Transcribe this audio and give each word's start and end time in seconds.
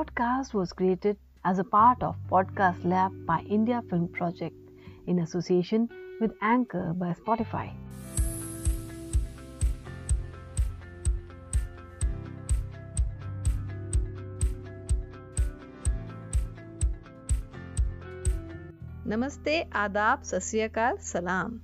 podcast 0.00 0.54
was 0.54 0.72
created 0.72 1.16
as 1.44 1.58
a 1.58 1.64
part 1.64 2.02
of 2.02 2.16
Podcast 2.30 2.84
Lab 2.84 3.26
by 3.26 3.40
India 3.48 3.82
Film 3.90 4.08
Project 4.08 4.56
in 5.06 5.18
association 5.18 5.88
with 6.20 6.32
Anchor 6.40 6.94
by 6.94 7.12
Spotify. 7.12 7.70
नमस्ते 19.06 19.62
आदाब 19.74 20.22
सत 20.22 20.40
सलाम 21.00 21.60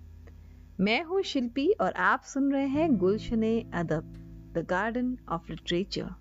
मैं 0.81 1.03
हूं 1.03 1.23
शिल्पी 1.23 1.73
और 1.81 1.93
आप 1.93 2.23
सुन 2.23 2.53
रहे 2.53 2.67
हैं 2.67 2.97
गुलशन 2.97 3.43
अदब 3.75 4.05
द 4.53 4.67
गार्डन 4.71 5.19
ऑफ 5.29 5.51
लिटरेचर 5.51 6.15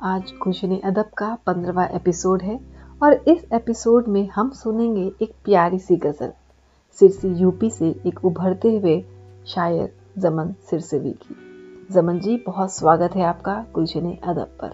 आज 0.00 0.32
गुलशन 0.42 0.78
अदब 0.78 1.10
का 1.18 1.34
पंद्रवा 1.34 1.84
एपिसोड 1.84 2.42
है 2.42 2.60
और 3.02 3.12
इस 3.12 3.44
एपिसोड 3.52 4.08
में 4.08 4.28
हम 4.28 4.50
सुनेंगे 4.50 5.24
एक 5.24 5.32
प्यारी 5.44 5.78
सी 5.78 5.96
गज़ल। 5.96 6.32
सिरसी 6.98 7.28
यूपी 7.28 7.70
से 7.70 7.88
एक 8.06 8.24
उभरते 8.24 8.76
हुए 8.76 9.00
शायर 9.46 9.96
जमन 10.18 10.54
सिरसवी 10.70 11.12
की। 11.12 11.34
जमन 11.94 12.20
जी 12.20 12.36
बहुत 12.46 12.74
स्वागत 12.74 13.16
है 13.16 13.22
आपका 13.22 13.66
गुलशन 13.74 14.12
अदब 14.24 14.58
पर। 14.60 14.68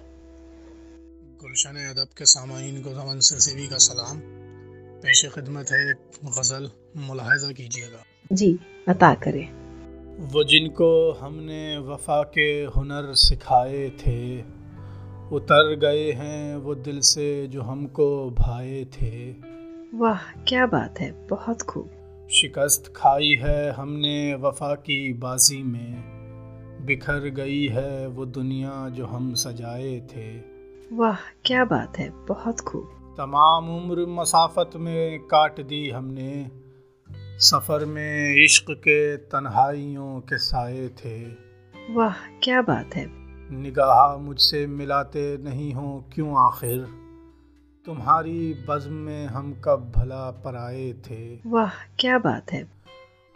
गुलशन 1.42 1.70
अदब 1.70 2.08
के 2.18 2.24
सामाइन 2.24 2.82
को 2.82 2.90
जमन 2.90 3.20
सिरसवी 3.20 3.66
का 3.66 3.76
सलाम। 3.76 4.20
पेश 5.00 5.26
खिदमत 5.34 5.66
है 5.70 5.90
एक 5.90 5.98
गज़ल 6.24 6.70
मुलाहजा 6.96 7.52
कीजिएगा। 7.52 8.04
जी 8.32 8.58
अता 8.88 9.14
करें। 9.14 9.48
वो 10.32 10.44
जिनको 10.44 11.12
हमने 11.12 11.78
वफा 11.78 12.22
के 12.22 12.64
हुनर 12.64 13.14
सिखाए 13.14 13.90
थे 13.90 14.59
उतर 15.32 15.76
गए 15.76 16.12
हैं 16.12 16.56
वो 16.56 16.74
दिल 16.74 17.00
से 17.00 17.46
जो 17.46 17.62
हमको 17.62 18.30
भाए 18.30 18.84
थे। 18.84 19.30
वाह 19.94 20.44
क्या 20.48 20.66
बात 20.66 21.00
है 21.00 21.26
बहुत 21.28 21.62
खूब। 21.62 21.90
शिकस्त 22.30 22.92
खाई 22.96 23.34
है 23.40 23.70
हमने 23.70 24.34
वफा 24.34 24.74
की 24.74 25.12
बाजी 25.12 25.62
में। 25.62 26.02
बिखर 26.86 27.18
गई 27.18 27.66
है 27.66 28.06
वो 28.06 28.26
दुनिया 28.26 28.88
जो 28.88 29.06
हम 29.06 29.34
सजाए 29.34 30.00
थे। 30.00 30.38
वाह 30.96 31.16
क्या 31.44 31.64
बात 31.64 31.98
है 31.98 32.10
बहुत 32.10 32.60
खूब। 32.60 33.14
तमाम 33.18 33.76
उम्र 33.76 34.06
मसाफत 34.06 34.70
में 34.76 35.18
काट 35.18 35.60
दी 35.60 35.90
हमने। 35.90 36.50
सफ़र 37.38 37.84
में 37.84 38.44
इश्क 38.44 38.66
के 38.70 39.16
तन्हाइयों 39.16 40.20
के 40.20 40.38
साए 40.38 40.88
थे। 40.88 41.24
वाह 41.90 42.14
क्या 42.42 42.62
बात 42.62 42.94
है 42.94 43.19
निगाह 43.52 44.16
मुझसे 44.16 44.66
मिलाते 44.66 45.38
नहीं 45.38 45.74
हो 45.74 46.04
क्यों 46.14 46.38
आखिर? 46.38 46.86
तुम्हारी 47.86 48.54
बज़म 48.68 48.92
में 48.92 49.26
हम 49.26 49.62
कब 49.64 49.92
भला 49.96 50.30
पराए 50.30 50.92
थे? 50.92 51.40
वाह 51.46 51.70
क्या 51.98 52.18
बात 52.18 52.52
है। 52.52 52.68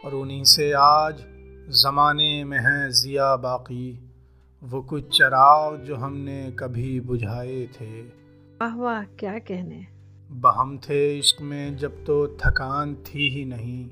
और 0.05 0.13
उन्हीं 0.13 0.43
से 0.43 0.71
आज 0.71 1.15
ज़माने 1.69 2.43
में 2.43 2.59
है 2.59 2.91
ज़िया 2.91 3.35
बाकी। 3.35 4.09
वो 4.63 4.81
कुछ 4.81 5.17
चराग 5.17 5.77
जो 5.79 5.95
हमने 5.95 6.51
कभी 6.59 6.99
बुझाए 6.99 7.67
थे। 7.81 8.01
वाह 8.01 8.75
वाह 8.75 9.03
क्या 9.03 9.39
कहने। 9.39 9.87
बहम 10.31 10.77
थे 10.77 11.19
इश्क 11.19 11.41
में 11.41 11.77
जब 11.77 12.05
तो 12.05 12.27
थकान 12.27 12.95
थी 12.95 13.29
ही 13.29 13.45
नहीं। 13.45 13.89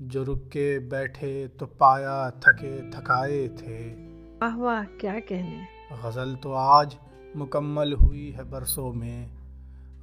जो 0.00 0.22
रुक 0.22 0.38
के 0.38 0.78
बैठे 0.78 1.48
तो 1.48 1.66
पाया 1.66 2.30
थके 2.30 2.90
थकाए 2.90 3.48
थे। 3.48 4.03
वाह 4.42 4.56
वाह 4.56 4.84
क्या 4.84 5.12
कहने? 5.20 5.60
गज़ल 6.04 6.34
तो 6.34 6.52
आज 6.52 6.96
मुकम्मल 7.36 7.92
हुई 7.92 8.30
है 8.30 8.44
बरसों 8.50 8.92
में। 8.92 9.30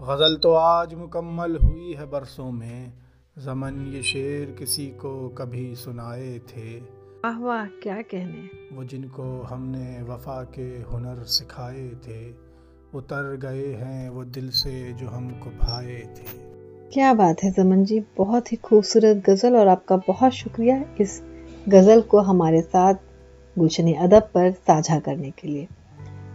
गज़ल 0.02 0.38
तो 0.38 0.54
आज 0.54 0.94
मुकम्मल 0.94 1.58
हुई 1.58 1.94
है 1.94 2.06
बरसों 2.06 2.52
में। 2.52 2.94
जमन 3.40 3.92
ये 3.96 4.04
शेर 4.04 4.56
किसी 4.60 4.86
को 4.86 5.30
कभी 5.30 5.76
सुनाए 5.76 6.40
थे। 6.40 6.78
वाह 7.26 7.40
वाह 7.40 7.66
क्या 7.66 8.02
कहने? 8.02 8.76
वो 8.76 8.84
जिनको 8.84 9.42
हमने 9.42 10.02
वफा 10.04 10.44
के 10.44 10.70
हुनर 10.82 11.24
सिखाए 11.24 11.90
थे। 12.08 12.32
उतर 12.98 13.36
गए 13.38 13.68
हैं 13.74 14.10
वो 14.10 14.24
दिल 14.24 14.50
से 14.50 14.94
जो 14.94 15.08
हमको 15.08 15.50
भाए 15.50 16.02
थे। 16.18 16.40
क्या 16.94 17.14
बात 17.14 17.44
है 17.44 17.52
जमन 17.52 17.86
जी 17.86 18.00
बहुत 18.18 18.52
ही 18.52 18.58
खूबसूरत 18.58 19.24
गज़ल 19.30 19.56
और 19.56 19.68
आपका 19.68 19.98
बहुत 19.98 20.32
शुक्रिया। 20.32 20.84
इस 21.02 21.22
गज़ल 21.70 22.02
को 22.02 22.20
हमारे 22.20 22.62
साथ 22.62 23.11
गुलशन 23.60 23.94
अदब 23.94 24.22
पर 24.22 24.52
साझा 24.52 25.00
करने 25.00 25.32
के 25.32 25.48
लिए। 25.48 25.68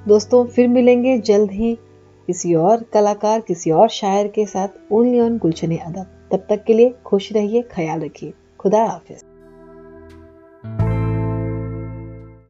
दोस्तों, 0.08 0.44
फिर 0.44 0.68
मिलेंगे 0.68 1.18
जल्द 1.18 1.50
ही 1.50 1.78
किसी 2.26 2.54
और 2.54 2.82
कलाकार, 2.82 3.40
किसी 3.40 3.70
और 3.70 3.88
शायर 3.88 4.28
के 4.28 4.46
साथ, 4.46 4.68
ओनली 4.92 5.20
ऑन 5.20 5.38
गुलशन 5.38 5.76
अदब 5.76 6.06
तब 6.32 6.46
तक 6.48 6.64
के 6.64 6.74
लिए 6.74 6.94
खुश 7.04 7.32
रहिए, 7.32 7.62
ख्याल 7.62 8.00
रखिए। 8.00 8.32
खुदा 8.58 8.84
हाफिज। 8.84 9.24